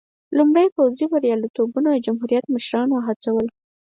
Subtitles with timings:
[0.37, 3.47] لومړنیو پوځي بریالیتوبونو د جمهوریت مشران وهڅول.